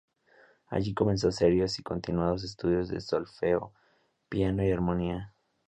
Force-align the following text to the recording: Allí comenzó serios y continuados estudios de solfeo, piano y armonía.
Allí 0.65 0.95
comenzó 0.95 1.31
serios 1.31 1.77
y 1.77 1.83
continuados 1.83 2.43
estudios 2.43 2.89
de 2.89 3.01
solfeo, 3.01 3.71
piano 4.29 4.65
y 4.65 4.71
armonía. 4.71 5.35